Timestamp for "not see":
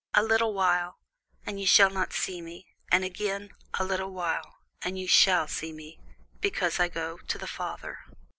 1.91-2.41